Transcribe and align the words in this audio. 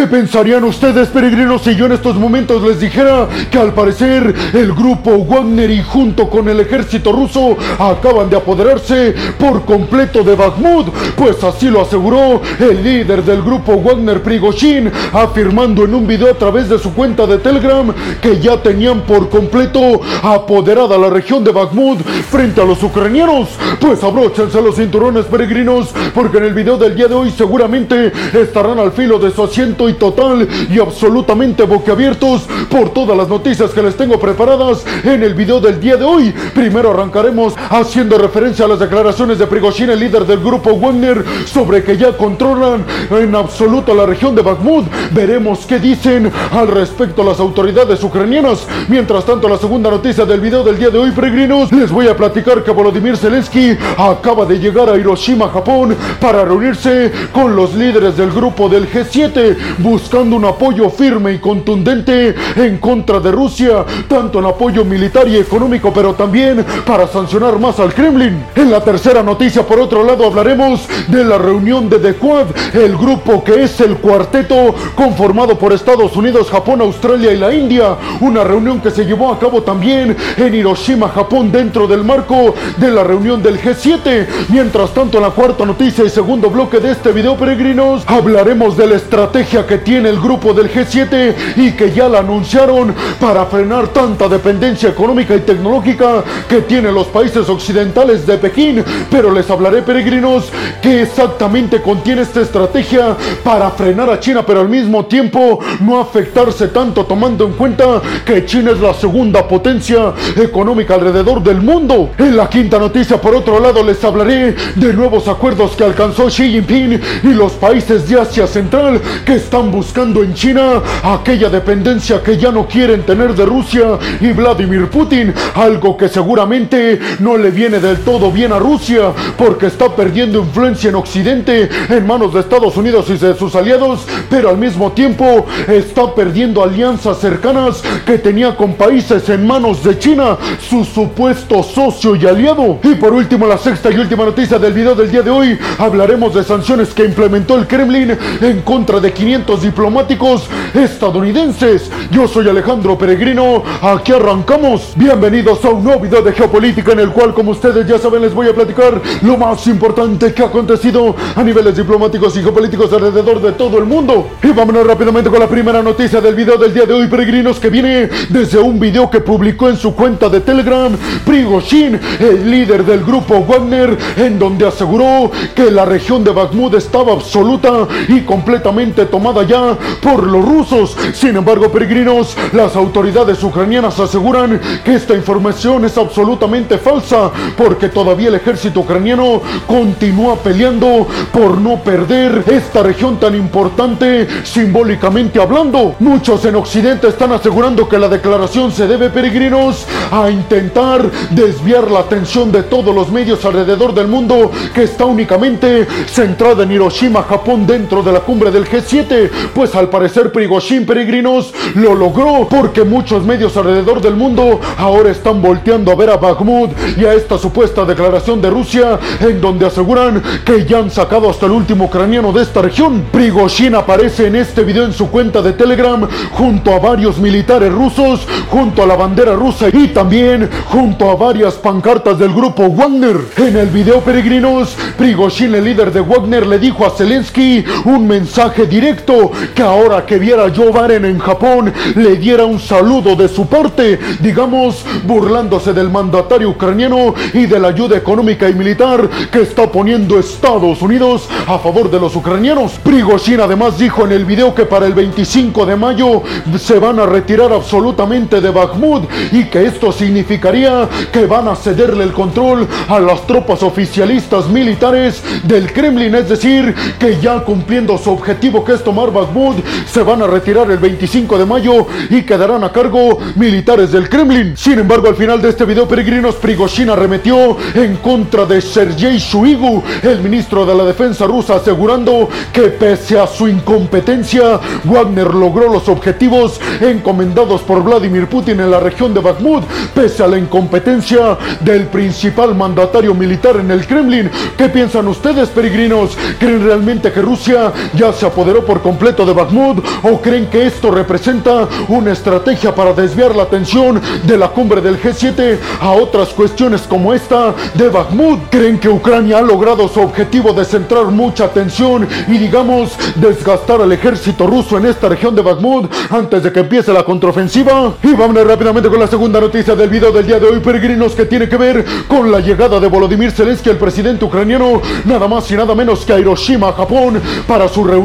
¿Qué 0.00 0.06
pensarían 0.06 0.64
ustedes, 0.64 1.08
peregrinos, 1.08 1.60
si 1.60 1.76
yo 1.76 1.84
en 1.84 1.92
estos 1.92 2.16
momentos 2.16 2.62
les 2.62 2.80
dijera 2.80 3.28
que 3.50 3.58
al 3.58 3.74
parecer 3.74 4.34
el 4.54 4.72
grupo 4.72 5.18
Wagner 5.18 5.70
y 5.70 5.82
junto 5.82 6.30
con 6.30 6.48
el 6.48 6.58
ejército 6.58 7.12
ruso 7.12 7.54
acaban 7.78 8.30
de 8.30 8.38
apoderarse 8.38 9.14
por 9.38 9.66
completo 9.66 10.24
de 10.24 10.36
Bakhmut? 10.36 10.88
Pues 11.16 11.44
así 11.44 11.68
lo 11.68 11.82
aseguró 11.82 12.40
el 12.58 12.82
líder 12.82 13.22
del 13.24 13.42
grupo 13.42 13.76
Wagner 13.76 14.22
Prigozhin, 14.22 14.90
afirmando 15.12 15.84
en 15.84 15.94
un 15.94 16.06
video 16.06 16.30
a 16.30 16.38
través 16.38 16.70
de 16.70 16.78
su 16.78 16.94
cuenta 16.94 17.26
de 17.26 17.36
Telegram 17.36 17.92
que 18.22 18.40
ya 18.40 18.56
tenían 18.62 19.02
por 19.02 19.28
completo 19.28 20.00
apoderada 20.22 20.96
la 20.96 21.10
región 21.10 21.44
de 21.44 21.52
Bakhmut 21.52 22.00
frente 22.30 22.62
a 22.62 22.64
los 22.64 22.82
ucranianos. 22.82 23.50
Pues 23.78 24.02
abróchense 24.02 24.62
los 24.62 24.76
cinturones 24.76 25.26
peregrinos, 25.26 25.90
porque 26.14 26.38
en 26.38 26.44
el 26.44 26.54
video 26.54 26.78
del 26.78 26.96
día 26.96 27.06
de 27.06 27.14
hoy 27.14 27.30
seguramente 27.30 28.10
estarán 28.32 28.78
al 28.78 28.92
filo 28.92 29.18
de 29.18 29.30
su 29.30 29.42
asiento 29.42 29.89
total 29.94 30.48
y 30.70 30.78
absolutamente 30.78 31.64
boquiabiertos 31.64 32.42
por 32.68 32.90
todas 32.90 33.16
las 33.16 33.28
noticias 33.28 33.70
que 33.70 33.82
les 33.82 33.96
tengo 33.96 34.18
preparadas 34.18 34.84
en 35.04 35.22
el 35.22 35.34
video 35.34 35.60
del 35.60 35.80
día 35.80 35.96
de 35.96 36.04
hoy. 36.04 36.34
Primero 36.54 36.90
arrancaremos 36.90 37.54
haciendo 37.70 38.18
referencia 38.18 38.64
a 38.64 38.68
las 38.68 38.78
declaraciones 38.78 39.38
de 39.38 39.46
Prigozhin, 39.46 39.90
el 39.90 40.00
líder 40.00 40.26
del 40.26 40.40
grupo 40.40 40.74
Wagner, 40.76 41.24
sobre 41.46 41.82
que 41.82 41.96
ya 41.96 42.16
controlan 42.16 42.84
en 43.10 43.34
absoluto 43.34 43.94
la 43.94 44.06
región 44.06 44.34
de 44.34 44.42
Bakhmut. 44.42 44.86
Veremos 45.12 45.66
qué 45.66 45.78
dicen 45.78 46.30
al 46.52 46.68
respecto 46.68 47.22
las 47.22 47.40
autoridades 47.40 48.02
ucranianas. 48.02 48.66
Mientras 48.88 49.24
tanto, 49.24 49.48
la 49.48 49.58
segunda 49.58 49.90
noticia 49.90 50.24
del 50.24 50.40
video 50.40 50.62
del 50.62 50.78
día 50.78 50.90
de 50.90 50.98
hoy, 50.98 51.10
peregrinos, 51.10 51.72
les 51.72 51.90
voy 51.90 52.08
a 52.08 52.16
platicar 52.16 52.62
que 52.62 52.70
Volodymyr 52.70 53.16
Zelensky 53.16 53.76
acaba 53.96 54.44
de 54.44 54.58
llegar 54.58 54.88
a 54.88 54.96
Hiroshima, 54.96 55.48
Japón, 55.48 55.96
para 56.20 56.44
reunirse 56.44 57.12
con 57.32 57.56
los 57.56 57.74
líderes 57.74 58.16
del 58.16 58.30
grupo 58.30 58.68
del 58.68 58.90
G7, 58.90 59.56
buscando 59.82 60.36
un 60.36 60.44
apoyo 60.44 60.90
firme 60.90 61.32
y 61.32 61.38
contundente 61.38 62.34
en 62.56 62.78
contra 62.78 63.20
de 63.20 63.30
Rusia, 63.30 63.84
tanto 64.08 64.38
en 64.38 64.46
apoyo 64.46 64.84
militar 64.84 65.26
y 65.28 65.36
económico, 65.36 65.92
pero 65.92 66.14
también 66.14 66.64
para 66.86 67.06
sancionar 67.06 67.58
más 67.58 67.78
al 67.80 67.94
Kremlin. 67.94 68.44
En 68.54 68.70
la 68.70 68.82
tercera 68.82 69.22
noticia, 69.22 69.62
por 69.62 69.80
otro 69.80 70.04
lado, 70.04 70.26
hablaremos 70.26 70.88
de 71.08 71.24
la 71.24 71.38
reunión 71.38 71.88
de 71.88 71.98
The 71.98 72.14
Quad, 72.14 72.46
el 72.74 72.96
grupo 72.96 73.42
que 73.42 73.62
es 73.62 73.80
el 73.80 73.96
cuarteto 73.96 74.74
conformado 74.94 75.58
por 75.58 75.72
Estados 75.72 76.16
Unidos, 76.16 76.50
Japón, 76.50 76.80
Australia 76.80 77.32
y 77.32 77.38
la 77.38 77.52
India. 77.52 77.96
Una 78.20 78.44
reunión 78.44 78.80
que 78.80 78.90
se 78.90 79.04
llevó 79.04 79.32
a 79.32 79.38
cabo 79.38 79.62
también 79.62 80.16
en 80.36 80.54
Hiroshima, 80.54 81.08
Japón, 81.08 81.50
dentro 81.50 81.86
del 81.86 82.04
marco 82.04 82.54
de 82.76 82.90
la 82.90 83.04
reunión 83.04 83.42
del 83.42 83.60
G7. 83.60 84.26
Mientras 84.48 84.92
tanto, 84.92 85.18
en 85.18 85.24
la 85.24 85.30
cuarta 85.30 85.64
noticia 85.64 86.04
y 86.04 86.10
segundo 86.10 86.50
bloque 86.50 86.80
de 86.80 86.92
este 86.92 87.12
video, 87.12 87.36
peregrinos, 87.36 88.04
hablaremos 88.06 88.76
de 88.76 88.86
la 88.86 88.96
estrategia 88.96 89.66
que 89.70 89.78
tiene 89.78 90.08
el 90.08 90.18
grupo 90.18 90.52
del 90.52 90.68
G7 90.68 91.54
y 91.54 91.70
que 91.74 91.92
ya 91.92 92.08
la 92.08 92.18
anunciaron 92.18 92.92
para 93.20 93.46
frenar 93.46 93.86
tanta 93.86 94.28
dependencia 94.28 94.88
económica 94.88 95.32
y 95.36 95.40
tecnológica 95.42 96.24
que 96.48 96.62
tienen 96.62 96.92
los 96.92 97.06
países 97.06 97.48
occidentales 97.48 98.26
de 98.26 98.36
Pekín. 98.36 98.84
Pero 99.08 99.30
les 99.30 99.48
hablaré, 99.48 99.82
peregrinos, 99.82 100.50
qué 100.82 101.02
exactamente 101.02 101.80
contiene 101.80 102.22
esta 102.22 102.40
estrategia 102.40 103.16
para 103.44 103.70
frenar 103.70 104.10
a 104.10 104.18
China, 104.18 104.44
pero 104.44 104.58
al 104.58 104.68
mismo 104.68 105.06
tiempo 105.06 105.60
no 105.78 106.00
afectarse 106.00 106.66
tanto, 106.66 107.06
tomando 107.06 107.44
en 107.46 107.52
cuenta 107.52 108.02
que 108.26 108.44
China 108.44 108.72
es 108.72 108.80
la 108.80 108.92
segunda 108.92 109.46
potencia 109.46 110.12
económica 110.36 110.94
alrededor 110.94 111.44
del 111.44 111.60
mundo. 111.60 112.10
En 112.18 112.36
la 112.36 112.48
quinta 112.48 112.76
noticia, 112.76 113.20
por 113.20 113.36
otro 113.36 113.60
lado, 113.60 113.84
les 113.84 114.02
hablaré 114.02 114.56
de 114.74 114.92
nuevos 114.92 115.28
acuerdos 115.28 115.76
que 115.76 115.84
alcanzó 115.84 116.26
Xi 116.26 116.50
Jinping 116.50 117.00
y 117.22 117.28
los 117.28 117.52
países 117.52 118.08
de 118.08 118.20
Asia 118.20 118.48
Central 118.48 119.00
que 119.24 119.34
están 119.34 119.59
buscando 119.68 120.22
en 120.22 120.32
China 120.32 120.80
aquella 121.02 121.50
dependencia 121.50 122.22
que 122.22 122.38
ya 122.38 122.50
no 122.50 122.66
quieren 122.66 123.02
tener 123.02 123.34
de 123.34 123.44
Rusia 123.44 123.98
y 124.20 124.32
Vladimir 124.32 124.88
Putin, 124.88 125.34
algo 125.54 125.96
que 125.96 126.08
seguramente 126.08 126.98
no 127.18 127.36
le 127.36 127.50
viene 127.50 127.78
del 127.78 127.98
todo 127.98 128.32
bien 128.32 128.52
a 128.52 128.58
Rusia 128.58 129.12
porque 129.36 129.66
está 129.66 129.94
perdiendo 129.94 130.38
influencia 130.38 130.88
en 130.88 130.94
Occidente 130.94 131.68
en 131.88 132.06
manos 132.06 132.32
de 132.32 132.40
Estados 132.40 132.76
Unidos 132.76 133.06
y 133.10 133.18
de 133.18 133.34
sus 133.34 133.54
aliados, 133.54 134.06
pero 134.30 134.48
al 134.48 134.56
mismo 134.56 134.92
tiempo 134.92 135.46
está 135.68 136.14
perdiendo 136.14 136.62
alianzas 136.62 137.18
cercanas 137.18 137.82
que 138.06 138.18
tenía 138.18 138.56
con 138.56 138.74
países 138.74 139.28
en 139.28 139.46
manos 139.46 139.82
de 139.84 139.98
China, 139.98 140.38
su 140.60 140.84
supuesto 140.84 141.62
socio 141.62 142.16
y 142.16 142.26
aliado. 142.26 142.78
Y 142.82 142.94
por 142.94 143.12
último, 143.12 143.46
la 143.46 143.58
sexta 143.58 143.90
y 143.90 143.98
última 143.98 144.24
noticia 144.24 144.58
del 144.58 144.72
video 144.72 144.94
del 144.94 145.10
día 145.10 145.22
de 145.22 145.30
hoy, 145.30 145.58
hablaremos 145.78 146.34
de 146.34 146.44
sanciones 146.44 146.94
que 146.94 147.04
implementó 147.04 147.58
el 147.58 147.66
Kremlin 147.66 148.16
en 148.40 148.60
contra 148.62 149.00
de 149.00 149.12
500 149.12 149.49
diplomáticos 149.58 150.46
estadounidenses. 150.74 151.90
Yo 152.12 152.28
soy 152.28 152.48
Alejandro 152.48 152.96
Peregrino, 152.96 153.64
aquí 153.82 154.12
arrancamos. 154.12 154.92
Bienvenidos 154.94 155.64
a 155.64 155.70
un 155.70 155.82
nuevo 155.82 156.00
video 156.00 156.22
de 156.22 156.32
geopolítica 156.32 156.92
en 156.92 157.00
el 157.00 157.10
cual, 157.10 157.34
como 157.34 157.50
ustedes 157.50 157.86
ya 157.86 157.98
saben, 157.98 158.22
les 158.22 158.32
voy 158.32 158.48
a 158.48 158.54
platicar 158.54 159.00
lo 159.22 159.36
más 159.36 159.66
importante 159.66 160.32
que 160.32 160.42
ha 160.42 160.46
acontecido 160.46 161.16
a 161.34 161.42
niveles 161.42 161.76
diplomáticos 161.76 162.36
y 162.36 162.42
geopolíticos 162.42 162.92
alrededor 162.92 163.42
de 163.42 163.52
todo 163.52 163.78
el 163.78 163.86
mundo. 163.86 164.28
Y 164.42 164.48
vámonos 164.48 164.86
rápidamente 164.86 165.30
con 165.30 165.40
la 165.40 165.48
primera 165.48 165.82
noticia 165.82 166.20
del 166.20 166.36
video 166.36 166.56
del 166.56 166.72
día 166.72 166.86
de 166.86 166.94
hoy, 166.94 167.08
peregrinos, 167.08 167.58
que 167.58 167.70
viene 167.70 168.08
desde 168.28 168.58
un 168.58 168.78
video 168.78 169.10
que 169.10 169.20
publicó 169.20 169.68
en 169.68 169.76
su 169.76 169.94
cuenta 169.96 170.28
de 170.28 170.40
Telegram 170.40 170.96
Prigozhin, 171.24 171.98
el 172.20 172.48
líder 172.48 172.84
del 172.84 173.04
grupo 173.04 173.44
Wagner, 173.44 173.98
en 174.16 174.38
donde 174.38 174.66
aseguró 174.66 175.30
que 175.54 175.70
la 175.70 175.84
región 175.84 176.22
de 176.22 176.30
Bakhmut 176.30 176.74
estaba 176.74 177.12
absoluta 177.12 177.88
y 178.08 178.20
completamente 178.20 179.06
tomada 179.06 179.29
ya 179.46 179.76
por 180.02 180.24
los 180.24 180.44
rusos. 180.44 180.96
Sin 181.14 181.36
embargo, 181.36 181.70
peregrinos, 181.70 182.36
las 182.52 182.76
autoridades 182.76 183.42
ucranianas 183.42 183.98
aseguran 183.98 184.60
que 184.84 184.94
esta 184.94 185.14
información 185.14 185.84
es 185.84 185.96
absolutamente 185.96 186.78
falsa 186.78 187.30
porque 187.56 187.88
todavía 187.88 188.28
el 188.28 188.34
ejército 188.34 188.80
ucraniano 188.80 189.40
continúa 189.66 190.36
peleando 190.36 191.06
por 191.32 191.58
no 191.58 191.76
perder 191.82 192.44
esta 192.48 192.82
región 192.82 193.18
tan 193.18 193.34
importante 193.34 194.26
simbólicamente 194.44 195.40
hablando. 195.40 195.94
Muchos 196.00 196.44
en 196.44 196.56
Occidente 196.56 197.08
están 197.08 197.32
asegurando 197.32 197.88
que 197.88 197.98
la 197.98 198.08
declaración 198.08 198.72
se 198.72 198.86
debe, 198.86 199.10
peregrinos, 199.10 199.86
a 200.10 200.30
intentar 200.30 201.08
desviar 201.30 201.90
la 201.90 202.00
atención 202.00 202.50
de 202.52 202.64
todos 202.64 202.94
los 202.94 203.10
medios 203.10 203.44
alrededor 203.44 203.94
del 203.94 204.08
mundo 204.08 204.50
que 204.74 204.84
está 204.84 205.04
únicamente 205.04 205.86
centrada 206.06 206.62
en 206.64 206.72
Hiroshima, 206.72 207.22
Japón, 207.22 207.66
dentro 207.66 208.02
de 208.02 208.12
la 208.12 208.20
cumbre 208.20 208.50
del 208.50 208.66
G7. 208.66 209.19
Pues 209.54 209.74
al 209.74 209.88
parecer 209.88 210.32
Prigozhin, 210.32 210.86
peregrinos, 210.86 211.52
lo 211.74 211.94
logró 211.94 212.46
porque 212.48 212.84
muchos 212.84 213.24
medios 213.24 213.56
alrededor 213.56 214.00
del 214.00 214.14
mundo 214.14 214.60
ahora 214.78 215.10
están 215.10 215.42
volteando 215.42 215.92
a 215.92 215.94
ver 215.94 216.10
a 216.10 216.16
Bakhmut 216.16 216.70
y 216.96 217.04
a 217.04 217.14
esta 217.14 217.38
supuesta 217.38 217.84
declaración 217.84 218.40
de 218.40 218.50
Rusia 218.50 218.98
en 219.20 219.40
donde 219.40 219.66
aseguran 219.66 220.22
que 220.44 220.64
ya 220.64 220.78
han 220.78 220.90
sacado 220.90 221.30
hasta 221.30 221.46
el 221.46 221.52
último 221.52 221.84
ucraniano 221.86 222.32
de 222.32 222.42
esta 222.42 222.62
región. 222.62 223.04
Prigozhin 223.12 223.74
aparece 223.74 224.26
en 224.26 224.36
este 224.36 224.64
video 224.64 224.84
en 224.84 224.92
su 224.92 225.10
cuenta 225.10 225.42
de 225.42 225.52
Telegram 225.52 226.06
junto 226.32 226.72
a 226.72 226.78
varios 226.78 227.18
militares 227.18 227.72
rusos, 227.72 228.26
junto 228.48 228.82
a 228.82 228.86
la 228.86 228.96
bandera 228.96 229.34
rusa 229.34 229.68
y 229.72 229.88
también 229.88 230.48
junto 230.66 231.10
a 231.10 231.16
varias 231.16 231.54
pancartas 231.54 232.18
del 232.18 232.32
grupo 232.32 232.68
Wagner. 232.68 233.16
En 233.36 233.56
el 233.56 233.68
video 233.68 234.00
peregrinos, 234.00 234.76
Prigozhin, 234.96 235.54
el 235.54 235.64
líder 235.64 235.92
de 235.92 236.00
Wagner, 236.00 236.46
le 236.46 236.58
dijo 236.58 236.86
a 236.86 236.90
Zelensky 236.90 237.64
un 237.84 238.06
mensaje 238.06 238.66
directo 238.66 239.09
que 239.54 239.62
ahora 239.62 240.06
que 240.06 240.18
viera 240.18 240.52
Joe 240.54 240.72
Biden 240.72 241.04
en 241.04 241.18
Japón 241.18 241.72
le 241.96 242.16
diera 242.16 242.44
un 242.44 242.60
saludo 242.60 243.16
de 243.16 243.28
su 243.28 243.46
parte, 243.46 243.98
digamos 244.20 244.84
burlándose 245.04 245.72
del 245.72 245.90
mandatario 245.90 246.50
ucraniano 246.50 247.14
y 247.32 247.46
de 247.46 247.58
la 247.58 247.68
ayuda 247.68 247.96
económica 247.96 248.48
y 248.48 248.54
militar 248.54 249.08
que 249.30 249.42
está 249.42 249.70
poniendo 249.70 250.18
Estados 250.18 250.82
Unidos 250.82 251.28
a 251.46 251.58
favor 251.58 251.90
de 251.90 251.98
los 251.98 252.14
ucranianos. 252.14 252.72
Prigozhin 252.82 253.40
además 253.40 253.78
dijo 253.78 254.04
en 254.04 254.12
el 254.12 254.24
video 254.24 254.54
que 254.54 254.66
para 254.66 254.86
el 254.86 254.94
25 254.94 255.66
de 255.66 255.76
mayo 255.76 256.22
se 256.58 256.78
van 256.78 257.00
a 257.00 257.06
retirar 257.06 257.52
absolutamente 257.52 258.40
de 258.40 258.50
Bakhmut 258.50 259.04
y 259.32 259.44
que 259.44 259.66
esto 259.66 259.92
significaría 259.92 260.88
que 261.12 261.26
van 261.26 261.48
a 261.48 261.56
cederle 261.56 262.04
el 262.04 262.12
control 262.12 262.68
a 262.88 263.00
las 263.00 263.26
tropas 263.26 263.62
oficialistas 263.62 264.48
militares 264.48 265.22
del 265.44 265.72
Kremlin, 265.72 266.14
es 266.14 266.28
decir, 266.28 266.74
que 266.98 267.18
ya 267.20 267.40
cumpliendo 267.40 267.96
su 267.98 268.10
objetivo 268.10 268.64
que 268.64 268.74
es 268.74 268.84
tomar 268.84 268.99
Bakhmut, 269.08 269.64
se 269.86 270.02
van 270.02 270.20
a 270.22 270.26
retirar 270.26 270.70
el 270.70 270.78
25 270.78 271.38
de 271.38 271.46
mayo 271.46 271.86
y 272.10 272.22
quedarán 272.22 272.62
a 272.64 272.72
cargo 272.72 273.18
militares 273.36 273.90
del 273.92 274.08
Kremlin. 274.08 274.56
Sin 274.56 274.78
embargo, 274.78 275.08
al 275.08 275.16
final 275.16 275.40
de 275.40 275.48
este 275.48 275.64
video, 275.64 275.88
peregrinos, 275.88 276.34
Prigozhin 276.36 276.90
arremetió 276.90 277.56
en 277.74 277.96
contra 277.96 278.44
de 278.44 278.60
Sergei 278.60 279.18
Shuigu, 279.18 279.82
el 280.02 280.20
ministro 280.20 280.66
de 280.66 280.74
la 280.74 280.84
defensa 280.84 281.26
rusa, 281.26 281.56
asegurando 281.56 282.28
que 282.52 282.62
pese 282.62 283.18
a 283.18 283.26
su 283.26 283.48
incompetencia, 283.48 284.60
Wagner 284.84 285.34
logró 285.34 285.72
los 285.72 285.88
objetivos 285.88 286.60
encomendados 286.80 287.62
por 287.62 287.82
Vladimir 287.82 288.26
Putin 288.26 288.60
en 288.60 288.70
la 288.70 288.80
región 288.80 289.14
de 289.14 289.20
Bakhmut, 289.20 289.64
pese 289.94 290.22
a 290.22 290.26
la 290.28 290.38
incompetencia 290.38 291.38
del 291.60 291.86
principal 291.86 292.54
mandatario 292.54 293.14
militar 293.14 293.56
en 293.56 293.70
el 293.70 293.86
Kremlin. 293.86 294.30
¿Qué 294.56 294.68
piensan 294.68 295.08
ustedes, 295.08 295.48
peregrinos? 295.48 296.16
¿Creen 296.38 296.64
realmente 296.64 297.12
que 297.12 297.22
Rusia 297.22 297.72
ya 297.94 298.12
se 298.12 298.26
apoderó 298.26 298.64
por 298.64 298.82
completo 298.90 299.24
de 299.24 299.32
Bakhmut 299.32 299.78
o 300.02 300.20
creen 300.20 300.46
que 300.46 300.66
esto 300.66 300.90
representa 300.90 301.68
una 301.86 302.10
estrategia 302.10 302.74
para 302.74 302.92
desviar 302.92 303.36
la 303.36 303.44
atención 303.44 304.00
de 304.24 304.36
la 304.36 304.48
cumbre 304.48 304.80
del 304.80 305.00
G7 305.00 305.58
a 305.80 305.92
otras 305.92 306.30
cuestiones 306.30 306.82
como 306.82 307.14
esta 307.14 307.54
de 307.74 307.88
Bakhmut? 307.88 308.50
¿Creen 308.50 308.80
que 308.80 308.88
Ucrania 308.88 309.38
ha 309.38 309.42
logrado 309.42 309.86
su 309.86 310.00
objetivo 310.00 310.52
de 310.52 310.64
centrar 310.64 311.04
mucha 311.04 311.44
atención 311.44 312.08
y 312.26 312.36
digamos 312.36 312.98
desgastar 313.14 313.80
al 313.80 313.92
ejército 313.92 314.48
ruso 314.48 314.76
en 314.76 314.86
esta 314.86 315.08
región 315.08 315.36
de 315.36 315.42
Bakhmut 315.42 315.88
antes 316.10 316.42
de 316.42 316.50
que 316.50 316.60
empiece 316.60 316.92
la 316.92 317.04
contraofensiva? 317.04 317.94
Y 318.02 318.12
vamos 318.14 318.44
rápidamente 318.44 318.88
con 318.88 318.98
la 318.98 319.06
segunda 319.06 319.40
noticia 319.40 319.76
del 319.76 319.88
video 319.88 320.10
del 320.10 320.26
día 320.26 320.40
de 320.40 320.46
hoy, 320.46 320.58
peregrinos, 320.58 321.14
que 321.14 321.26
tiene 321.26 321.48
que 321.48 321.56
ver 321.56 321.84
con 322.08 322.32
la 322.32 322.40
llegada 322.40 322.80
de 322.80 322.88
Volodymyr 322.88 323.30
Zelensky, 323.30 323.70
el 323.70 323.76
presidente 323.76 324.24
ucraniano, 324.24 324.82
nada 325.04 325.28
más 325.28 325.48
y 325.52 325.54
nada 325.54 325.76
menos 325.76 326.04
que 326.04 326.12
a 326.12 326.18
Hiroshima, 326.18 326.72
Japón, 326.72 327.20
para 327.46 327.68
su 327.68 327.84
reunión 327.84 328.00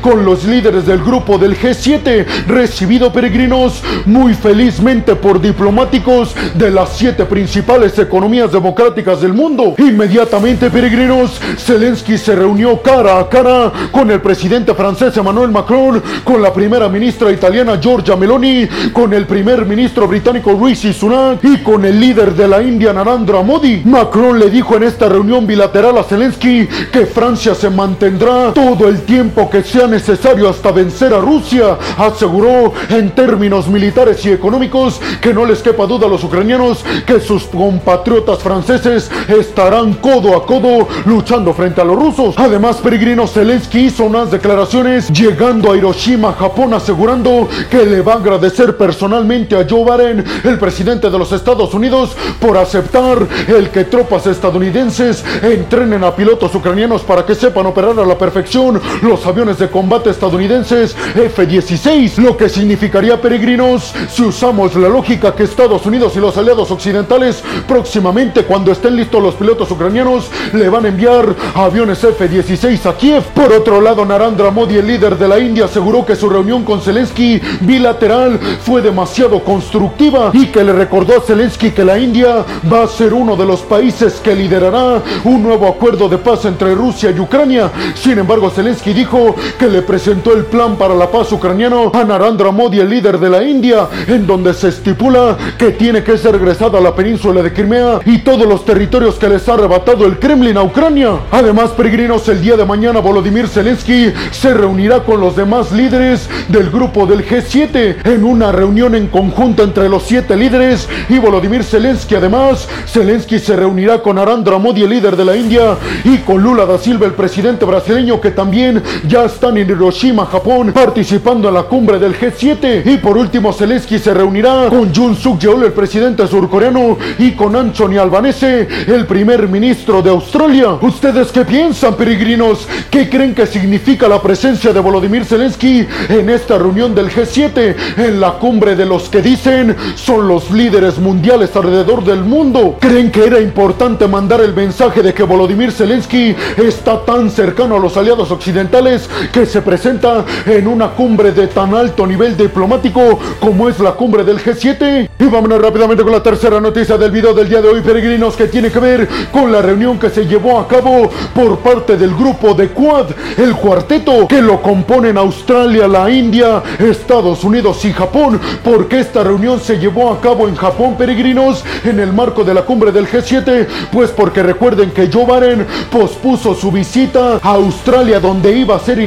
con 0.00 0.13
los 0.22 0.44
líderes 0.44 0.84
del 0.84 1.02
grupo 1.02 1.38
del 1.38 1.58
G7, 1.58 2.26
recibido 2.46 3.10
peregrinos 3.10 3.82
muy 4.04 4.34
felizmente 4.34 5.16
por 5.16 5.40
diplomáticos 5.40 6.34
de 6.54 6.70
las 6.70 6.96
siete 6.96 7.24
principales 7.24 7.98
economías 7.98 8.52
democráticas 8.52 9.22
del 9.22 9.32
mundo. 9.32 9.74
Inmediatamente, 9.78 10.70
peregrinos, 10.70 11.40
Zelensky 11.56 12.18
se 12.18 12.36
reunió 12.36 12.82
cara 12.82 13.18
a 13.18 13.28
cara 13.28 13.72
con 13.90 14.10
el 14.10 14.20
presidente 14.20 14.74
francés 14.74 15.16
Emmanuel 15.16 15.50
Macron, 15.50 16.02
con 16.22 16.42
la 16.42 16.52
primera 16.52 16.88
ministra 16.88 17.32
italiana 17.32 17.80
Giorgia 17.80 18.16
Meloni, 18.16 18.68
con 18.92 19.12
el 19.14 19.26
primer 19.26 19.64
ministro 19.64 20.06
británico 20.06 20.58
Rishi 20.62 20.92
Sunak 20.92 21.42
y 21.42 21.58
con 21.62 21.84
el 21.84 21.98
líder 21.98 22.34
de 22.34 22.46
la 22.46 22.62
India 22.62 22.92
Narendra 22.92 23.42
Modi. 23.42 23.82
Macron 23.84 24.38
le 24.38 24.50
dijo 24.50 24.76
en 24.76 24.84
esta 24.84 25.08
reunión 25.08 25.46
bilateral 25.46 25.96
a 25.98 26.04
Zelensky 26.04 26.68
que 26.92 27.06
Francia 27.06 27.54
se 27.54 27.70
mantendrá 27.70 28.52
todo 28.52 28.88
el 28.88 29.02
tiempo 29.02 29.48
que 29.48 29.62
sea 29.62 29.86
necesario 29.86 30.03
hasta 30.08 30.72
vencer 30.72 31.14
a 31.14 31.18
Rusia. 31.18 31.78
Aseguró 31.96 32.72
en 32.90 33.10
términos 33.14 33.68
militares 33.68 34.24
y 34.26 34.30
económicos 34.30 35.00
que 35.20 35.32
no 35.32 35.44
les 35.44 35.62
quepa 35.62 35.86
duda 35.86 36.06
a 36.06 36.10
los 36.10 36.24
ucranianos 36.24 36.84
que 37.06 37.20
sus 37.20 37.44
compatriotas 37.44 38.38
franceses 38.40 39.10
estarán 39.28 39.94
codo 39.94 40.36
a 40.36 40.44
codo 40.46 40.86
luchando 41.06 41.54
frente 41.54 41.80
a 41.80 41.84
los 41.84 41.96
rusos. 41.96 42.34
Además, 42.36 42.76
peregrino 42.76 43.26
Zelensky 43.26 43.86
hizo 43.86 44.04
unas 44.04 44.30
declaraciones 44.30 45.10
llegando 45.10 45.72
a 45.72 45.76
Hiroshima, 45.76 46.32
Japón, 46.32 46.74
asegurando 46.74 47.48
que 47.70 47.86
le 47.86 48.02
va 48.02 48.14
a 48.14 48.16
agradecer 48.16 48.76
personalmente 48.76 49.56
a 49.56 49.66
Joe 49.68 49.84
Biden, 49.84 50.24
el 50.44 50.58
presidente 50.58 51.10
de 51.10 51.18
los 51.18 51.32
Estados 51.32 51.72
Unidos, 51.74 52.16
por 52.40 52.56
aceptar 52.56 53.26
el 53.48 53.70
que 53.70 53.84
tropas 53.84 54.26
estadounidenses 54.26 55.24
entrenen 55.42 56.04
a 56.04 56.14
pilotos 56.14 56.54
ucranianos 56.54 57.02
para 57.02 57.24
que 57.24 57.34
sepan 57.34 57.66
operar 57.66 57.98
a 57.98 58.04
la 58.04 58.18
perfección 58.18 58.80
los 59.02 59.24
aviones 59.26 59.58
de 59.58 59.68
combate 59.70 59.93
estadounidenses 60.02 60.96
F-16, 61.14 62.16
lo 62.18 62.36
que 62.36 62.48
significaría 62.48 63.20
peregrinos 63.20 63.94
si 64.08 64.22
usamos 64.22 64.74
la 64.74 64.88
lógica 64.88 65.34
que 65.34 65.44
Estados 65.44 65.86
Unidos 65.86 66.14
y 66.16 66.20
los 66.20 66.36
aliados 66.36 66.70
occidentales 66.70 67.42
próximamente 67.68 68.44
cuando 68.44 68.72
estén 68.72 68.96
listos 68.96 69.22
los 69.22 69.34
pilotos 69.34 69.70
ucranianos 69.70 70.30
le 70.52 70.68
van 70.68 70.84
a 70.84 70.88
enviar 70.88 71.34
aviones 71.54 72.02
F-16 72.02 72.86
a 72.86 72.96
Kiev. 72.96 73.22
Por 73.34 73.52
otro 73.52 73.80
lado, 73.80 74.04
Narendra 74.04 74.50
Modi, 74.50 74.76
el 74.76 74.86
líder 74.86 75.16
de 75.16 75.28
la 75.28 75.38
India, 75.38 75.66
aseguró 75.66 76.04
que 76.04 76.16
su 76.16 76.28
reunión 76.28 76.64
con 76.64 76.80
Zelensky 76.80 77.40
bilateral 77.60 78.38
fue 78.62 78.82
demasiado 78.82 79.42
constructiva 79.42 80.30
y 80.32 80.46
que 80.46 80.64
le 80.64 80.72
recordó 80.72 81.18
a 81.18 81.20
Zelensky 81.20 81.70
que 81.70 81.84
la 81.84 81.98
India 81.98 82.44
va 82.70 82.84
a 82.84 82.88
ser 82.88 83.14
uno 83.14 83.36
de 83.36 83.46
los 83.46 83.60
países 83.60 84.14
que 84.14 84.34
liderará 84.34 85.02
un 85.24 85.42
nuevo 85.42 85.68
acuerdo 85.68 86.08
de 86.08 86.18
paz 86.18 86.44
entre 86.44 86.74
Rusia 86.74 87.10
y 87.10 87.20
Ucrania. 87.20 87.70
Sin 87.94 88.18
embargo, 88.18 88.50
Zelensky 88.50 88.92
dijo 88.92 89.34
que 89.58 89.68
le 89.74 89.82
presentó 89.82 90.32
el 90.32 90.44
plan 90.44 90.76
para 90.76 90.94
la 90.94 91.10
paz 91.10 91.32
ucraniano 91.32 91.90
a 91.92 92.04
Narendra 92.04 92.52
Modi, 92.52 92.78
el 92.78 92.88
líder 92.88 93.18
de 93.18 93.28
la 93.28 93.42
India, 93.42 93.88
en 94.06 94.24
donde 94.24 94.54
se 94.54 94.68
estipula 94.68 95.36
que 95.58 95.72
tiene 95.72 96.04
que 96.04 96.16
ser 96.16 96.30
regresada 96.30 96.78
a 96.78 96.80
la 96.80 96.94
península 96.94 97.42
de 97.42 97.52
Crimea 97.52 97.98
y 98.06 98.18
todos 98.18 98.46
los 98.46 98.64
territorios 98.64 99.16
que 99.16 99.28
les 99.28 99.48
ha 99.48 99.54
arrebatado 99.54 100.06
el 100.06 100.20
Kremlin 100.20 100.56
a 100.58 100.62
Ucrania. 100.62 101.18
Además, 101.32 101.70
peregrinos, 101.70 102.28
el 102.28 102.40
día 102.40 102.56
de 102.56 102.64
mañana 102.64 103.00
Volodymyr 103.00 103.48
Zelensky 103.48 104.12
se 104.30 104.54
reunirá 104.54 105.02
con 105.02 105.20
los 105.20 105.34
demás 105.34 105.72
líderes 105.72 106.28
del 106.46 106.70
grupo 106.70 107.04
del 107.04 107.26
G7 107.26 107.96
en 108.04 108.22
una 108.22 108.52
reunión 108.52 108.94
en 108.94 109.08
conjunto 109.08 109.64
entre 109.64 109.88
los 109.88 110.04
siete 110.04 110.36
líderes 110.36 110.88
y 111.08 111.18
Volodymyr 111.18 111.64
Zelensky. 111.64 112.14
Además, 112.14 112.68
Zelensky 112.86 113.40
se 113.40 113.56
reunirá 113.56 114.00
con 114.02 114.14
Narendra 114.14 114.56
Modi, 114.58 114.84
el 114.84 114.90
líder 114.90 115.16
de 115.16 115.24
la 115.24 115.36
India, 115.36 115.76
y 116.04 116.18
con 116.18 116.40
Lula 116.40 116.64
da 116.64 116.78
Silva, 116.78 117.06
el 117.06 117.14
presidente 117.14 117.64
brasileño, 117.64 118.20
que 118.20 118.30
también 118.30 118.80
ya 119.08 119.24
están 119.24 119.63
en 119.64 119.70
Hiroshima, 119.70 120.26
Japón, 120.26 120.72
participando 120.72 121.48
en 121.48 121.54
la 121.54 121.62
cumbre 121.64 121.98
del 121.98 122.18
G7. 122.18 122.82
Y 122.84 122.98
por 122.98 123.16
último, 123.16 123.52
Zelensky 123.52 123.98
se 123.98 124.12
reunirá 124.12 124.68
con 124.68 124.94
Jun 124.94 125.16
Suk 125.16 125.38
Yeol, 125.38 125.64
el 125.64 125.72
presidente 125.72 126.26
surcoreano, 126.26 126.98
y 127.18 127.32
con 127.32 127.56
Anthony 127.56 127.98
Albanese, 127.98 128.68
el 128.86 129.06
primer 129.06 129.48
ministro 129.48 130.02
de 130.02 130.10
Australia. 130.10 130.78
¿Ustedes 130.80 131.32
qué 131.32 131.44
piensan, 131.44 131.94
peregrinos? 131.94 132.68
¿Qué 132.90 133.08
creen 133.08 133.34
que 133.34 133.46
significa 133.46 134.06
la 134.06 134.20
presencia 134.20 134.72
de 134.72 134.80
Volodymyr 134.80 135.24
Zelensky 135.24 135.86
en 136.08 136.30
esta 136.30 136.58
reunión 136.58 136.94
del 136.94 137.10
G7, 137.10 137.74
en 137.96 138.20
la 138.20 138.32
cumbre 138.32 138.76
de 138.76 138.86
los 138.86 139.08
que 139.08 139.22
dicen 139.22 139.76
son 139.94 140.28
los 140.28 140.50
líderes 140.50 140.98
mundiales 140.98 141.54
alrededor 141.56 142.04
del 142.04 142.22
mundo? 142.22 142.76
¿Creen 142.80 143.10
que 143.10 143.24
era 143.24 143.40
importante 143.40 144.06
mandar 144.06 144.40
el 144.40 144.54
mensaje 144.54 145.02
de 145.02 145.14
que 145.14 145.22
Volodymyr 145.22 145.72
Zelensky 145.72 146.36
está 146.56 147.04
tan 147.04 147.30
cercano 147.30 147.76
a 147.76 147.80
los 147.80 147.96
aliados 147.96 148.30
occidentales 148.30 149.08
que 149.32 149.46
se 149.54 149.62
presenta 149.62 150.24
en 150.46 150.66
una 150.66 150.88
cumbre 150.88 151.30
de 151.30 151.46
tan 151.46 151.72
alto 151.76 152.04
nivel 152.04 152.36
diplomático 152.36 153.20
como 153.38 153.68
es 153.68 153.78
la 153.78 153.92
cumbre 153.92 154.24
del 154.24 154.40
G7? 154.40 155.08
Y 155.16 155.24
vámonos 155.26 155.62
rápidamente 155.62 156.02
con 156.02 156.10
la 156.10 156.24
tercera 156.24 156.60
noticia 156.60 156.98
del 156.98 157.12
video 157.12 157.32
del 157.32 157.48
día 157.48 157.62
de 157.62 157.68
hoy, 157.68 157.80
peregrinos, 157.80 158.34
que 158.34 158.48
tiene 158.48 158.72
que 158.72 158.80
ver 158.80 159.08
con 159.30 159.52
la 159.52 159.62
reunión 159.62 159.96
que 159.96 160.10
se 160.10 160.26
llevó 160.26 160.58
a 160.58 160.66
cabo 160.66 161.08
por 161.32 161.60
parte 161.60 161.96
del 161.96 162.16
grupo 162.16 162.52
de 162.54 162.70
Quad, 162.70 163.10
el 163.36 163.54
cuarteto 163.54 164.26
que 164.26 164.42
lo 164.42 164.60
componen 164.60 165.16
Australia, 165.18 165.86
la 165.86 166.10
India, 166.10 166.60
Estados 166.80 167.44
Unidos 167.44 167.84
y 167.84 167.92
Japón, 167.92 168.40
porque 168.64 168.98
esta 168.98 169.22
reunión 169.22 169.60
se 169.60 169.78
llevó 169.78 170.10
a 170.10 170.20
cabo 170.20 170.48
en 170.48 170.56
Japón, 170.56 170.96
peregrinos, 170.98 171.64
en 171.84 172.00
el 172.00 172.12
marco 172.12 172.42
de 172.42 172.54
la 172.54 172.62
cumbre 172.62 172.90
del 172.90 173.06
G7, 173.06 173.68
pues 173.92 174.10
porque 174.10 174.42
recuerden 174.42 174.90
que 174.90 175.08
Joe 175.12 175.26
Biden 175.26 175.64
pospuso 175.92 176.56
su 176.56 176.72
visita 176.72 177.38
a 177.40 177.50
Australia 177.50 178.18
donde 178.18 178.50
iba 178.58 178.74
a 178.74 178.80
ser 178.80 178.98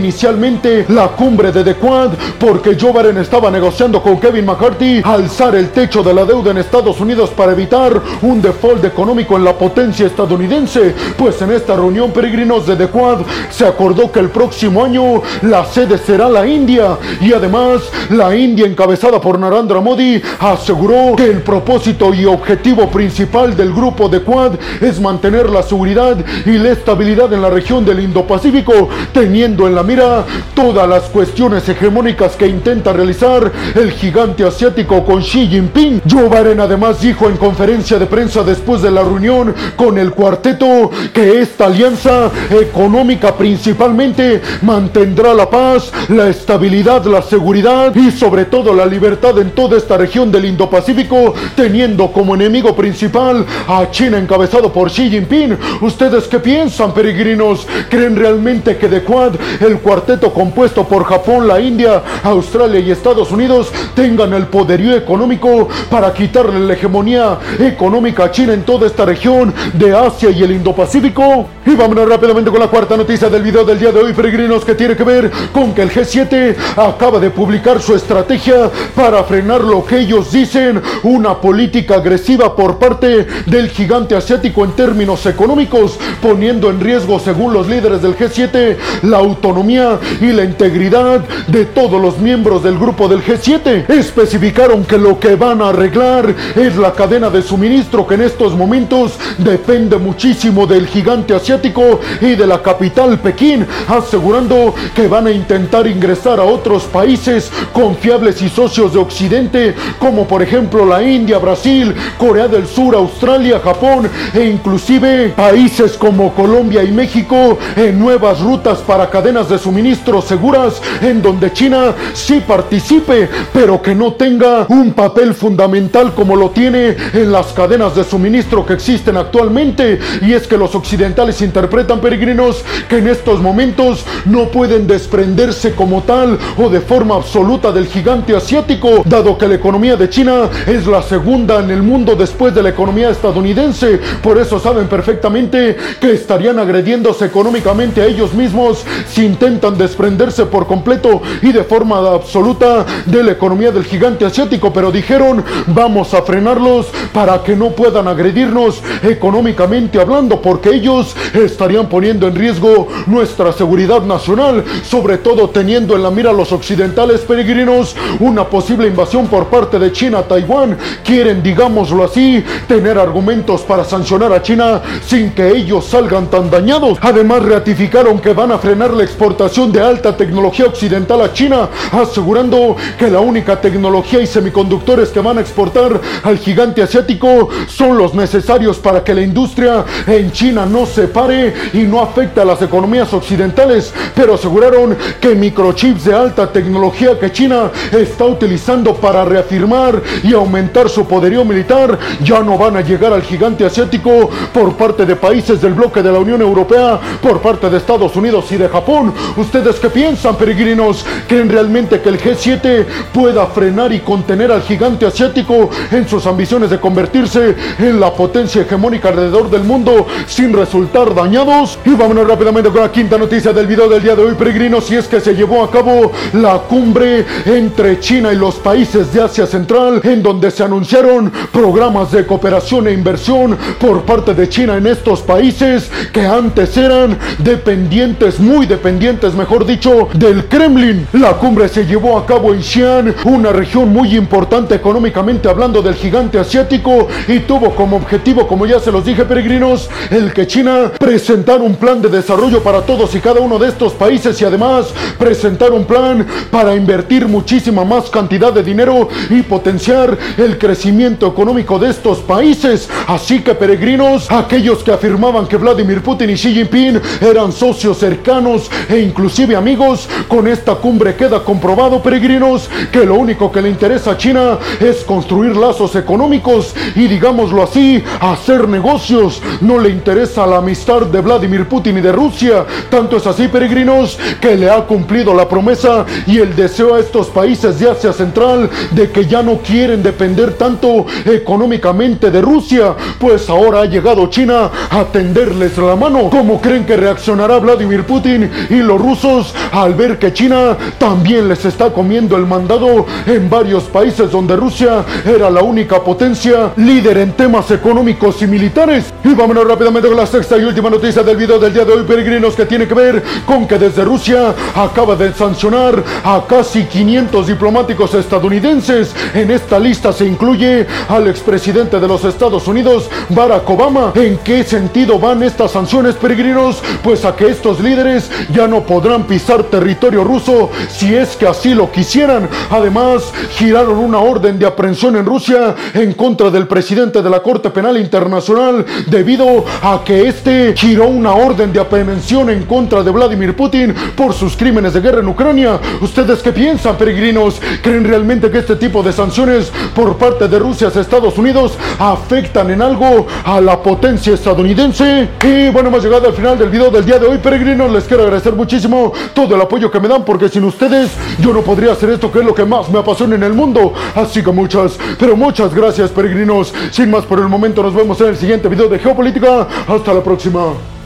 la 0.90 1.08
cumbre 1.08 1.52
de 1.52 1.64
The 1.64 1.76
Quad, 1.76 2.12
porque 2.40 2.78
Joe 2.80 2.92
Biden 2.92 3.18
estaba 3.18 3.50
negociando 3.50 4.04
con 4.04 4.20
Kevin 4.20 4.46
McCarthy 4.46 5.02
alzar 5.04 5.56
el 5.56 5.70
techo 5.70 6.04
de 6.04 6.14
la 6.14 6.26
deuda 6.26 6.52
en 6.52 6.60
Estados 6.60 7.02
Unidos 7.02 7.32
para 7.32 7.54
evitar 7.54 8.00
un 8.22 8.40
default 8.40 8.86
económico 8.86 9.36
en 9.36 9.44
la 9.44 9.58
potencia 9.58 10.06
estadounidense, 10.06 10.94
pues 11.18 11.42
en 11.42 11.54
esta 11.54 11.76
reunión 11.76 12.12
peregrinos 12.12 12.68
de 12.68 12.76
The 12.76 12.88
Quad 12.88 13.22
se 13.50 13.66
acordó 13.66 14.12
que 14.12 14.20
el 14.20 14.30
próximo 14.30 14.86
año 14.86 15.24
la 15.42 15.66
sede 15.66 15.98
será 15.98 16.30
la 16.30 16.46
India. 16.46 16.98
Y 17.20 17.34
además 17.34 17.82
la 18.12 18.36
India 18.36 18.68
encabezada 18.68 19.20
por 19.20 19.40
Narendra 19.40 19.82
Modi 19.82 20.22
aseguró 20.40 21.16
que 21.16 21.26
el 21.26 21.42
propósito 21.42 22.14
y 22.14 22.26
objetivo 22.26 22.88
principal 22.90 23.58
del 23.58 23.74
grupo 23.74 24.08
de 24.08 24.22
Quad 24.22 24.54
es 24.82 25.02
mantener 25.02 25.50
la 25.50 25.64
seguridad 25.64 26.16
y 26.46 26.52
la 26.60 26.74
estabilidad 26.74 27.34
en 27.34 27.42
la 27.42 27.50
región 27.50 27.84
del 27.84 28.02
Indo-Pacífico, 28.02 28.90
teniendo 29.12 29.66
en 29.66 29.74
la 29.74 29.82
mira 29.82 30.27
todas 30.54 30.88
las 30.88 31.04
cuestiones 31.04 31.68
hegemónicas 31.70 32.36
que 32.36 32.48
intenta 32.48 32.94
realizar 32.94 33.52
el 33.76 33.92
gigante 33.92 34.44
asiático 34.44 35.06
con 35.06 35.22
Xi 35.22 35.48
Jinping. 35.48 36.02
Joe 36.10 36.30
Biden 36.30 36.60
además 36.60 37.02
dijo 37.02 37.28
en 37.30 37.38
conferencia 37.38 38.00
de 38.00 38.06
prensa 38.06 38.44
después 38.44 38.82
de 38.82 38.92
la 38.92 39.04
reunión 39.04 39.54
con 39.76 39.98
el 39.98 40.12
cuarteto 40.12 40.90
que 41.14 41.42
esta 41.42 41.66
alianza 41.66 42.32
económica 42.50 43.36
principalmente 43.36 44.42
mantendrá 44.62 45.34
la 45.34 45.50
paz, 45.50 45.92
la 46.10 46.28
estabilidad, 46.28 47.06
la 47.06 47.22
seguridad 47.22 47.96
y 47.96 48.12
sobre 48.12 48.46
todo 48.46 48.74
la 48.74 48.86
libertad 48.86 49.38
en 49.40 49.52
toda 49.52 49.78
esta 49.78 49.98
región 49.98 50.32
del 50.32 50.46
Indo-Pacífico, 50.46 51.34
teniendo 51.56 52.12
como 52.12 52.36
enemigo 52.36 52.76
principal 52.76 53.46
a 53.68 53.90
China 53.92 54.18
encabezado 54.18 54.72
por 54.72 54.90
Xi 54.90 55.10
Jinping. 55.10 55.58
¿Ustedes 55.82 56.26
qué 56.26 56.40
piensan, 56.40 56.94
peregrinos? 56.94 57.68
¿Creen 57.90 58.16
realmente 58.16 58.78
que 58.78 58.88
The 58.88 59.04
Quad, 59.04 59.36
el 59.60 59.80
cuarteto 59.80 60.17
compuesto 60.20 60.84
por 60.84 61.04
Japón, 61.06 61.48
la 61.48 61.60
India, 61.60 62.02
Australia 62.24 62.80
y 62.80 62.92
Estados 62.92 63.32
Unidos, 63.32 63.72
tengan 63.96 64.34
el 64.34 64.48
poderío 64.48 64.96
económico 64.96 65.68
para 65.90 66.14
quitarle 66.14 66.60
la 66.60 66.74
hegemonía 66.74 67.38
económica 67.60 68.26
a 68.26 68.32
China 68.32 68.54
en 68.54 68.64
toda 68.64 68.88
esta 68.88 69.06
región 69.06 69.54
de 69.74 69.96
Asia 69.96 70.30
y 70.30 70.44
el 70.44 70.52
Indo-Pacífico? 70.52 71.48
Y 71.66 71.76
vámonos 71.76 72.08
rápidamente 72.10 72.50
con 72.50 72.60
la 72.60 72.68
cuarta 72.68 72.98
noticia 72.98 73.30
del 73.30 73.44
video 73.44 73.64
del 73.64 73.80
día 73.80 73.92
de 73.92 74.00
hoy, 74.00 74.14
peregrinos, 74.14 74.64
que 74.66 74.76
tiene 74.76 74.96
que 74.96 75.04
ver 75.04 75.32
con 75.52 75.74
que 75.74 75.82
el 75.82 75.92
G7 75.92 76.56
acaba 76.76 77.20
de 77.20 77.30
publicar 77.30 77.82
su 77.82 77.96
estrategia 77.96 78.70
para 78.96 79.24
frenar 79.24 79.62
lo 79.62 79.86
que 79.86 80.00
ellos 80.00 80.32
dicen, 80.32 80.82
una 81.04 81.40
política 81.40 81.96
agresiva 81.96 82.56
por 82.56 82.78
parte 82.80 83.28
del 83.46 83.70
gigante 83.70 84.16
asiático 84.16 84.64
en 84.64 84.72
términos 84.72 85.26
económicos, 85.26 86.00
poniendo 86.22 86.70
en 86.70 86.80
riesgo, 86.80 87.20
según 87.20 87.54
los 87.54 87.68
líderes 87.68 88.02
del 88.02 88.18
G7, 88.18 88.78
la 89.04 89.18
autonomía 89.18 90.00
y 90.22 90.32
la 90.32 90.44
integridad 90.44 91.22
de 91.48 91.66
todos 91.66 92.02
los 92.02 92.18
miembros 92.20 92.64
del 92.64 92.78
grupo 92.78 93.08
del 93.08 93.24
G7. 93.24 93.90
Especificaron 93.90 94.84
que 94.86 94.98
lo 94.98 95.20
que 95.20 95.36
van 95.36 95.62
a 95.62 95.70
arreglar 95.70 96.34
es 96.56 96.76
la 96.76 96.94
cadena 96.94 97.30
de 97.30 97.42
suministro 97.42 98.06
que 98.08 98.16
en 98.16 98.22
estos 98.22 98.56
momentos 98.56 99.14
depende 99.38 99.98
muchísimo 99.98 100.68
del 100.68 100.88
gigante 100.88 101.34
asiático 101.34 102.00
y 102.22 102.36
de 102.36 102.48
la 102.48 102.62
capital 102.62 103.20
Pekín, 103.20 103.66
asegurando 103.88 104.74
que 104.96 105.08
van 105.08 105.28
a 105.28 105.32
intentar 105.32 105.88
ingresar 105.88 106.40
a 106.40 106.44
otros 106.44 106.84
países 106.84 107.52
confiables 107.74 108.42
y 108.42 108.50
socios 108.50 108.94
de 108.94 109.00
Occidente, 109.00 109.76
como 110.00 110.28
por 110.28 110.42
ejemplo 110.42 110.86
la 110.86 111.02
India, 111.04 111.38
Brasil, 111.38 111.94
Corea 112.18 112.48
del 112.48 112.68
Sur, 112.68 112.96
Australia, 112.96 113.60
Japón 113.64 114.10
e 114.34 114.46
inclusive 114.46 115.30
países 115.30 115.94
como 115.94 116.34
Colombia 116.34 116.84
y 116.84 116.92
México 116.92 117.58
en 117.76 118.00
nuevas 118.00 118.40
rutas 118.40 118.80
para 118.80 119.10
cadenas 119.10 119.50
de 119.50 119.58
suministro 119.58 119.97
seguras 120.26 120.82
en 121.02 121.22
donde 121.22 121.52
China 121.52 121.94
sí 122.14 122.42
participe, 122.46 123.30
pero 123.54 123.82
que 123.82 123.94
no 123.94 124.14
tenga 124.14 124.66
un 124.70 124.94
papel 124.94 125.34
fundamental 125.34 126.14
como 126.14 126.36
lo 126.36 126.52
tiene 126.52 126.96
en 127.14 127.32
las 127.32 127.48
cadenas 127.48 127.96
de 127.96 128.04
suministro 128.04 128.66
que 128.66 128.74
existen 128.74 129.18
actualmente. 129.18 130.00
Y 130.22 130.34
es 130.34 130.48
que 130.48 130.58
los 130.58 130.76
occidentales 130.76 131.42
interpretan 131.42 132.00
peregrinos 132.00 132.64
que 132.88 133.00
en 133.00 133.08
estos 133.08 133.42
momentos 133.42 134.06
no 134.26 134.50
pueden 134.50 134.88
desprenderse 134.88 135.74
como 135.74 136.04
tal 136.04 136.38
o 136.58 136.70
de 136.70 136.82
forma 136.82 137.16
absoluta 137.16 137.72
del 137.72 137.88
gigante 137.88 138.36
asiático, 138.36 139.04
dado 139.06 139.38
que 139.38 139.48
la 139.48 139.56
economía 139.56 139.96
de 139.96 140.10
China 140.10 140.50
es 140.66 140.86
la 140.88 141.02
segunda 141.02 141.60
en 141.60 141.72
el 141.72 141.84
mundo 141.84 142.16
después 142.16 142.54
de 142.54 142.64
la 142.64 142.70
economía 142.70 143.10
estadounidense. 143.10 144.00
Por 144.22 144.38
eso 144.38 144.60
saben 144.60 144.88
perfectamente 144.88 145.76
que 146.00 146.12
estarían 146.12 146.60
agrediéndose 146.60 147.26
económicamente 147.26 148.02
a 148.02 148.06
ellos 148.06 148.34
mismos 148.34 148.86
si 149.10 149.26
intentan 149.26 149.77
desprenderse 149.78 150.46
por 150.46 150.68
completo 150.68 151.22
y 151.42 151.52
de 151.52 151.64
forma 151.64 152.00
absoluta 152.00 152.86
de 153.06 153.24
la 153.24 153.32
economía 153.32 153.72
del 153.72 153.86
gigante 153.86 154.26
asiático. 154.26 154.74
Pero 154.74 154.92
dijeron, 154.92 155.44
vamos 155.68 156.14
a 156.14 156.22
frenarlos 156.22 156.88
para 157.14 157.44
que 157.44 157.56
no 157.56 157.72
puedan 157.72 158.08
agredirnos 158.08 158.82
económicamente 159.04 160.00
hablando, 160.00 160.42
porque 160.42 160.70
ellos 160.70 161.16
estarían 161.34 161.88
poniendo 161.88 162.28
en 162.28 162.36
riesgo 162.36 162.88
nuestra 163.06 163.54
seguridad 163.54 164.02
nacional, 164.02 164.64
sobre 164.84 165.18
todo 165.18 165.50
teniendo 165.50 165.96
en 165.96 166.04
la 166.04 166.12
mira 166.12 166.32
a 166.32 166.34
los 166.34 166.52
occidentales 166.52 167.22
peregrinos 167.22 167.96
una 168.20 168.46
posible 168.46 168.88
invasión 168.88 169.28
por 169.28 169.48
parte 169.48 169.80
de 169.80 169.92
China 169.92 170.20
a 170.20 170.24
Taiwán. 170.24 170.78
Quieren, 171.04 171.44
digámoslo 171.44 172.04
así, 172.04 172.44
tener 172.68 172.98
argumentos 172.98 173.62
para 173.62 173.84
sancionar 173.84 174.32
a 174.34 174.42
China 174.42 174.82
sin 175.06 175.32
que 175.32 175.50
ellos 175.50 175.86
salgan 175.86 176.28
tan 176.28 176.50
dañados. 176.50 176.98
Además, 177.02 177.44
ratificaron 177.44 178.20
que 178.20 178.34
van 178.34 178.52
a 178.52 178.58
frenar 178.58 178.92
la 178.92 179.04
exportación 179.04 179.67
de 179.72 179.82
alta 179.82 180.16
tecnología 180.16 180.66
occidental 180.66 181.22
a 181.22 181.34
China, 181.34 181.70
asegurando 181.92 182.76
que 182.98 183.10
la 183.10 183.20
única 183.20 183.60
tecnología 183.60 184.22
y 184.22 184.28
semiconductores 184.28 185.10
que 185.10 185.20
van 185.20 185.38
a 185.38 185.42
exportar 185.42 186.00
al 186.24 186.38
gigante 186.38 186.82
asiático 186.82 187.50
son 187.68 187.98
los 187.98 188.14
necesarios 188.14 188.78
para 188.78 189.04
que 189.04 189.14
la 189.14 189.22
industria 189.22 189.86
en 190.06 190.32
China 190.32 190.66
no 190.66 190.86
se 190.86 191.08
pare 191.08 191.54
y 191.74 191.80
no 191.80 192.02
afecta 192.02 192.42
a 192.42 192.46
las 192.46 192.62
economías 192.62 193.14
occidentales, 193.14 193.94
pero 194.16 194.36
aseguraron 194.36 194.98
que 195.20 195.36
microchips 195.36 196.06
de 196.06 196.14
alta 196.14 196.52
tecnología 196.52 197.20
que 197.20 197.32
China 197.32 197.72
está 197.92 198.26
utilizando 198.26 198.96
para 198.96 199.26
reafirmar 199.26 200.02
y 200.24 200.34
aumentar 200.34 200.90
su 200.90 201.06
poderío 201.06 201.44
militar 201.46 201.98
ya 202.24 202.42
no 202.42 202.58
van 202.58 202.78
a 202.78 202.82
llegar 202.82 203.14
al 203.14 203.22
gigante 203.22 203.66
asiático 203.66 204.30
por 204.54 204.76
parte 204.76 205.06
de 205.06 205.16
países 205.16 205.62
del 205.62 205.74
bloque 205.74 206.02
de 206.02 206.12
la 206.12 206.20
Unión 206.20 206.42
Europea, 206.42 207.00
por 207.22 207.42
parte 207.42 207.70
de 207.70 207.78
Estados 207.78 208.16
Unidos 208.16 208.52
y 208.52 208.58
de 208.58 208.70
Japón. 208.70 209.14
¿Ustedes 209.58 209.80
qué 209.80 209.90
piensan, 209.90 210.36
peregrinos? 210.36 211.04
¿Creen 211.28 211.50
realmente 211.50 212.00
que 212.00 212.10
el 212.10 212.22
G7 212.22 212.86
pueda 213.12 213.48
frenar 213.48 213.92
y 213.92 214.02
contener 214.02 214.52
al 214.52 214.62
gigante 214.62 215.08
asiático 215.08 215.72
en 215.90 216.08
sus 216.08 216.28
ambiciones 216.28 216.70
de 216.70 216.80
convertirse 216.80 217.56
en 217.80 218.00
la 218.00 218.14
potencia 218.14 218.62
hegemónica 218.62 219.10
alrededor 219.10 219.50
del 219.50 219.64
mundo 219.64 220.06
sin 220.28 220.54
resultar 220.54 221.16
dañados. 221.16 221.80
Y 221.86 221.90
vámonos 221.96 222.28
rápidamente 222.28 222.70
con 222.70 222.82
la 222.82 222.92
quinta 222.92 223.18
noticia 223.18 223.52
del 223.52 223.66
video 223.66 223.90
del 223.90 224.04
día 224.04 224.16
de 224.16 224.26
hoy, 224.26 224.36
peregrinos. 224.36 224.92
Y 224.92 224.96
es 224.98 225.08
que 225.08 225.20
se 225.20 225.34
llevó 225.34 225.64
a 225.64 225.72
cabo 225.72 226.12
la 226.34 226.60
cumbre 226.60 227.26
entre 227.48 228.00
China 228.00 228.32
y 228.32 228.36
los 228.36 228.56
países 228.56 229.12
de 229.12 229.24
Asia 229.24 229.48
Central, 229.48 230.02
en 230.04 230.22
donde 230.22 230.52
se 230.52 230.64
anunciaron 230.64 231.32
programas 231.52 232.12
de 232.12 232.28
cooperación 232.28 232.88
e 232.88 232.94
inversión 232.94 233.58
por 233.80 234.04
parte 234.04 234.36
de 234.36 234.48
China 234.48 234.78
en 234.78 234.86
estos 234.86 235.22
países 235.22 235.90
que 236.14 236.22
antes 236.28 236.78
eran 236.78 237.18
dependientes, 237.40 238.40
muy 238.40 238.68
dependientes, 238.68 239.34
mejor 239.34 239.47
dicho, 239.66 240.10
del 240.14 240.46
Kremlin. 240.46 241.08
La 241.14 241.34
cumbre 241.34 241.70
se 241.70 241.86
llevó 241.86 242.18
a 242.18 242.26
cabo 242.26 242.54
en 242.54 242.62
Xi'an, 242.62 243.16
una 243.26 243.52
región 243.52 243.92
muy 243.94 244.16
importante 244.16 244.76
económicamente 244.76 245.50
hablando 245.50 245.82
del 245.82 245.96
gigante 245.96 246.38
asiático, 246.38 247.08
y 247.28 247.40
tuvo 247.40 247.74
como 247.74 247.96
objetivo, 247.96 248.48
como 248.48 248.66
ya 248.66 248.80
se 248.80 248.92
los 248.92 249.06
dije, 249.06 249.24
peregrinos, 249.24 249.90
el 250.12 250.34
que 250.34 250.48
China 250.48 250.92
presentar 251.00 251.62
un 251.62 251.76
plan 251.76 252.02
de 252.02 252.10
desarrollo 252.10 252.62
para 252.62 252.82
todos 252.82 253.16
y 253.16 253.20
cada 253.20 253.40
uno 253.40 253.58
de 253.58 253.70
estos 253.70 253.94
países 253.94 254.40
y 254.42 254.46
además 254.46 254.88
presentar 255.18 255.72
un 255.72 255.86
plan 255.86 256.28
para 256.52 256.76
invertir 256.76 257.28
muchísima 257.28 257.86
más 257.86 258.10
cantidad 258.10 258.52
de 258.52 258.64
dinero 258.64 259.08
y 259.30 259.42
potenciar 259.44 260.18
el 260.38 260.58
crecimiento 260.58 261.26
económico 261.28 261.80
de 261.80 261.90
estos 261.90 262.20
países. 262.20 262.90
Así 263.08 263.42
que 263.42 263.56
peregrinos, 263.56 264.30
aquellos 264.30 264.84
que 264.84 264.92
afirmaban 264.92 265.48
que 265.48 265.58
Vladimir 265.58 266.02
Putin 266.02 266.32
y 266.32 266.36
Xi 266.36 266.54
Jinping 266.54 267.02
eran 267.22 267.52
socios 267.52 267.98
cercanos 267.98 268.70
e 268.90 269.00
inclusive 269.00 269.37
amigos, 269.38 270.10
con 270.28 270.48
esta 270.48 270.76
cumbre 270.76 271.16
queda 271.16 271.44
comprobado, 271.44 272.02
peregrinos, 272.02 272.70
que 272.92 273.06
lo 273.06 273.16
único 273.16 273.52
que 273.52 273.62
le 273.62 273.70
interesa 273.70 274.12
a 274.12 274.18
China 274.18 274.58
es 274.80 275.04
construir 275.04 275.56
lazos 275.56 275.96
económicos 275.96 276.74
y 276.96 277.08
digámoslo 277.08 277.62
así, 277.62 278.04
hacer 278.20 278.68
negocios. 278.68 279.40
No 279.62 279.78
le 279.78 279.90
interesa 279.90 280.48
la 280.48 280.58
amistad 280.58 281.04
de 281.04 281.22
Vladimir 281.22 281.68
Putin 281.68 282.00
y 282.00 282.02
de 282.02 282.12
Rusia. 282.12 282.66
Tanto 282.90 283.18
es 283.18 283.28
así, 283.28 283.48
peregrinos, 283.48 284.18
que 284.42 284.56
le 284.56 284.72
ha 284.72 284.84
cumplido 284.88 285.36
la 285.36 285.48
promesa 285.48 286.04
y 286.26 286.40
el 286.40 286.56
deseo 286.56 286.96
a 286.96 287.00
estos 287.00 287.28
países 287.28 287.80
de 287.80 287.92
Asia 287.92 288.14
Central 288.14 288.70
de 288.92 289.12
que 289.12 289.28
ya 289.28 289.44
no 289.44 289.60
quieren 289.60 290.02
depender 290.02 290.54
tanto 290.54 291.06
económicamente 291.26 292.32
de 292.32 292.42
Rusia, 292.42 292.96
pues 293.20 293.48
ahora 293.52 293.82
ha 293.82 293.86
llegado 293.86 294.28
China 294.32 294.72
a 294.90 295.04
tenderles 295.06 295.78
la 295.78 295.96
mano. 295.96 296.28
¿Cómo 296.32 296.60
creen 296.60 296.86
que 296.86 296.98
reaccionará 296.98 297.60
Vladimir 297.60 298.04
Putin 298.04 298.50
y 298.72 298.78
los 298.78 299.00
rusos 299.00 299.27
al 299.72 299.94
ver 299.94 300.18
que 300.18 300.34
China 300.34 300.78
también 300.98 301.48
les 301.48 301.66
está 301.66 301.92
comiendo 301.92 302.38
el 302.38 302.46
mandado 302.46 303.06
en 303.26 303.50
varios 303.50 303.84
países 303.84 304.32
donde 304.32 304.56
Rusia 304.56 305.04
era 305.26 305.50
la 305.50 305.62
única 305.62 306.02
potencia 306.02 306.72
líder 306.78 307.18
en 307.18 307.34
temas 307.34 307.70
económicos 307.72 308.42
y 308.42 308.48
militares? 308.48 309.14
Y 309.24 309.34
vámonos 309.34 309.68
rápidamente 309.68 310.08
con 310.08 310.18
la 310.18 310.26
sexta 310.26 310.58
y 310.58 310.64
última 310.64 310.90
noticia 310.90 311.24
del 311.24 311.38
video 311.38 311.60
del 311.60 311.74
día 311.74 311.84
de 311.84 311.94
hoy, 311.94 312.04
peregrinos, 312.04 312.56
que 312.56 312.66
tiene 312.66 312.88
que 312.88 312.94
ver 312.94 313.24
con 313.46 313.68
que 313.68 313.78
desde 313.78 314.04
Rusia 314.04 314.54
acaba 314.76 315.16
de 315.16 315.34
sancionar 315.34 316.04
a 316.24 316.44
casi 316.48 316.86
500 316.86 317.48
diplomáticos 317.48 318.14
estadounidenses. 318.14 319.14
En 319.34 319.52
esta 319.52 319.80
lista 319.80 320.14
se 320.14 320.26
incluye 320.26 320.88
al 321.10 321.28
expresidente 321.28 322.00
de 322.00 322.08
los 322.08 322.24
Estados 322.24 322.68
Unidos, 322.68 323.10
Barack 323.30 323.70
Obama. 323.70 324.12
¿En 324.16 324.38
qué 324.38 324.64
sentido 324.64 325.20
van 325.20 325.44
estas 325.44 325.72
sanciones, 325.72 326.16
peregrinos? 326.16 326.82
Pues 327.04 327.26
a 327.26 327.36
que 327.36 327.48
estos 327.48 327.80
líderes 327.80 328.30
ya 328.54 328.68
no 328.68 328.84
podrán 328.84 329.17
pisar 329.24 329.64
territorio 329.64 330.24
ruso 330.24 330.70
si 330.90 331.16
es 331.16 331.36
que 331.36 331.48
así 331.48 331.74
lo 331.74 331.92
quisieran. 331.92 332.48
Además, 332.70 333.32
giraron 333.52 333.98
una 333.98 334.20
orden 334.20 334.60
de 334.60 334.66
aprehensión 334.66 335.16
en 335.16 335.26
Rusia 335.26 335.76
en 335.94 336.14
contra 336.14 336.50
del 336.50 336.68
presidente 336.68 337.22
de 337.22 337.30
la 337.30 337.42
Corte 337.42 337.70
Penal 337.70 337.98
Internacional 337.98 338.86
debido 339.08 339.66
a 339.82 340.02
que 340.04 340.28
este 340.28 340.74
giró 340.76 341.08
una 341.08 341.34
orden 341.34 341.72
de 341.74 341.80
aprehensión 341.80 342.50
en 342.50 342.64
contra 342.64 343.04
de 343.04 343.12
Vladimir 343.12 343.56
Putin 343.56 343.94
por 344.16 344.34
sus 344.34 344.56
crímenes 344.56 344.94
de 344.94 345.02
guerra 345.02 345.20
en 345.20 345.28
Ucrania. 345.28 345.80
¿Ustedes 346.02 346.42
qué 346.42 346.52
piensan, 346.52 346.98
peregrinos? 346.98 347.62
¿Creen 347.82 348.04
realmente 348.04 348.50
que 348.52 348.60
este 348.60 348.76
tipo 348.76 349.04
de 349.04 349.14
sanciones 349.14 349.72
por 349.96 350.18
parte 350.18 350.48
de 350.48 350.60
Rusia 350.60 350.92
a 350.94 351.00
Estados 351.00 351.38
Unidos 351.38 351.78
afectan 352.00 352.70
en 352.72 352.82
algo 352.82 353.28
a 353.44 353.62
la 353.62 353.82
potencia 353.82 354.34
estadounidense? 354.34 355.30
Y 355.44 355.70
bueno, 355.70 355.90
hemos 355.90 356.04
llegado 356.04 356.28
al 356.28 356.34
final 356.34 356.58
del 356.58 356.70
video 356.70 356.90
del 356.90 357.06
día 357.06 357.20
de 357.20 357.28
hoy, 357.28 357.38
peregrinos. 357.38 357.92
Les 357.92 358.04
quiero 358.06 358.24
agradecer 358.24 358.54
muchísimo 358.54 359.07
todo 359.34 359.56
el 359.56 359.62
apoyo 359.62 359.90
que 359.92 360.00
me 360.00 360.08
dan 360.08 360.24
porque 360.26 360.50
sin 360.50 360.64
ustedes 360.64 361.12
yo 361.40 361.54
no 361.54 361.62
podría 361.62 361.94
hacer 361.94 362.10
esto 362.10 362.32
que 362.32 362.40
es 362.40 362.46
lo 362.46 362.54
que 362.54 362.66
más 362.66 362.90
me 362.90 363.00
apasiona 363.00 363.36
en 363.36 363.44
el 363.44 363.54
mundo. 363.54 363.94
Así 364.16 364.44
que 364.44 364.52
muchas, 364.52 364.98
pero 365.20 365.36
muchas 365.36 365.74
gracias, 365.74 366.12
peregrinos. 366.12 366.74
Sin 366.92 367.12
más 367.12 367.26
por 367.26 367.40
el 367.40 367.48
momento, 367.48 367.84
nos 367.84 367.94
vemos 367.94 368.20
en 368.22 368.28
el 368.28 368.38
siguiente 368.38 368.68
video 368.68 368.88
de 368.88 369.00
Geopolítica. 369.00 369.68
Hasta 369.88 370.14
la 370.14 370.24
próxima. 370.24 370.97